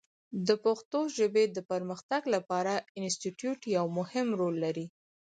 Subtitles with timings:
[0.47, 4.85] د پښتو ژبې د پرمختګ لپاره انسټیټوت یو مهم رول لري.